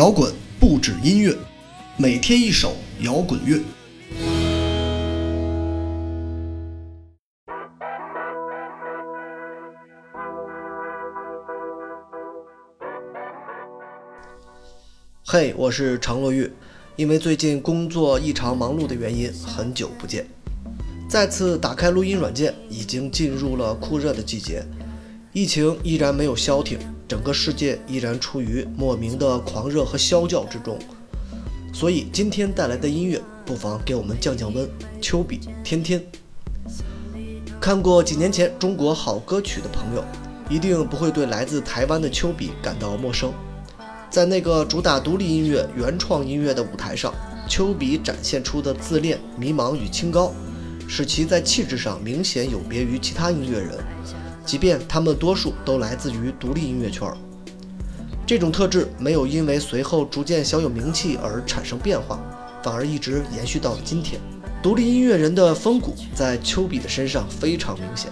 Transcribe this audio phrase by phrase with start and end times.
[0.00, 1.36] 摇滚不止音乐，
[1.98, 3.60] 每天一首摇滚乐。
[15.26, 16.50] 嘿，我是常洛玉，
[16.96, 20.26] 因为最近工作异常忙碌的原因，很久不见。
[21.10, 24.64] 再次打开录音软件，已经进入了酷热的季节，
[25.34, 26.78] 疫情依然没有消停，
[27.10, 30.78] 整个世界依然处于莫名的狂热和啸叫之中。
[31.72, 34.70] 所以今天带来的音乐，不妨给我们降降温。
[35.00, 36.00] 丘比天天
[37.60, 40.04] 看过几年前《中国好歌曲》的朋友，
[40.48, 43.32] 一定不会对来自台湾的丘比感到陌生。
[44.08, 47.12] 在那个主打独立音乐、原创音乐的舞台上，
[47.48, 50.32] 丘比展现出的自恋、迷茫与清高，
[50.86, 53.70] 使其在气质上明显有别于其他音乐人，
[54.50, 57.08] 即便他们多数都来自于独立音乐圈。
[58.26, 62.18] 这种特质没有因为随后逐渐小有名气而产生变化，
[62.60, 64.20] 反而一直延续到了今天。
[64.60, 68.10] 独立音乐人的风骨在丘比的身上非常明显。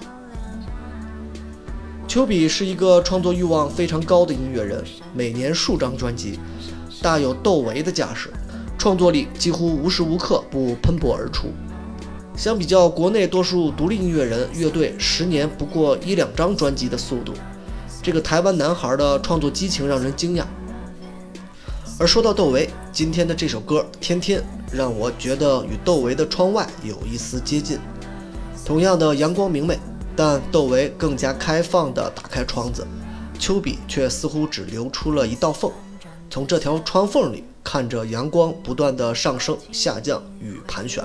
[2.07, 6.39] 丘比是一个创作欲望非常高的音乐人，每年数张专辑，
[7.03, 8.31] 大有窦唯的架势，
[8.79, 11.49] 创作力几乎无时无刻不喷薄而出。
[12.39, 17.33] 相比较国内多数独立音乐人乐队十年不过一两张专辑的速度，
[18.01, 20.45] 这个台湾男孩的创作激情让人惊讶。
[21.99, 24.41] 而说到窦唯，今天的这首歌《天天》
[24.73, 27.77] 让我觉得与窦唯的《窗外》有一丝接近，
[28.65, 29.77] 同样的阳光明媚。
[30.15, 32.87] 但窦唯更加开放地打开窗子，
[33.37, 35.73] 丘比却似乎只留出了一道缝，
[36.31, 41.05] 从这条窗缝里看着阳光不断地上升、下降与盘旋。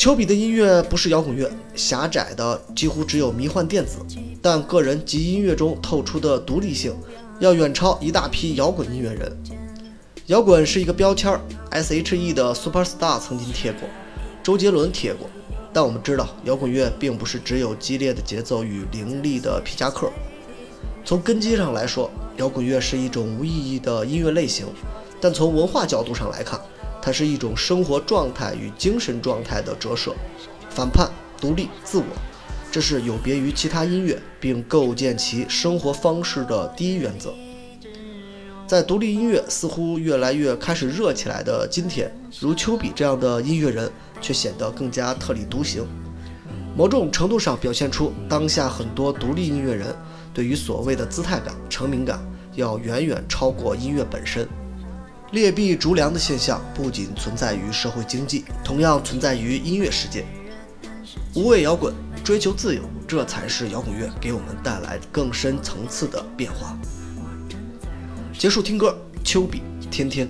[0.00, 3.98] 丘比的音乐不是摇滚乐，狭窄的几乎只有迷幻电子，
[4.40, 6.96] 但个人及音乐中透出的独立性，
[7.38, 9.30] 要远超一大批摇滚音乐人。
[10.28, 11.38] 摇滚是一个标签
[11.68, 13.86] ，S.H.E 的 Superstar 曾经贴过，
[14.42, 15.28] 周杰伦贴过。
[15.70, 20.10] 但我们知道，摇滚乐并不是只有激烈的节奏与凌厉的皮夹克。
[21.04, 24.68] 从根基上来说，摇滚乐是一种无意义的音乐类型；
[25.20, 26.58] 但从文化角度上来看，
[27.02, 30.14] 它是一种生活状态与精神状态的折射。
[30.68, 32.04] 反叛、独立、自我，
[32.70, 37.34] 这是有别于其他音乐，并构建其生活方式的第一原则。
[38.66, 43.90] 在独立音乐似乎越来越开始热起来的今天，如丘比这样的音乐人。
[44.22, 45.82] 却显得更加特立独行，
[46.76, 49.96] 某种程度上表现出当下很多独立音乐人
[50.34, 52.20] 对于所谓的姿态感、成名感
[52.54, 54.46] 要远远超过音乐本身。
[55.32, 60.24] 劣币逐良的现象不仅存在于社会经济，同样存在于音乐世界。
[61.36, 66.76] 无畏摇滚，追求自由，这才是摇滚乐给我们带来更深层次的变化。
[68.36, 70.28] 结束听歌，丘比，天天。